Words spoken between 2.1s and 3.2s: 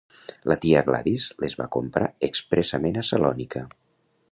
expressament a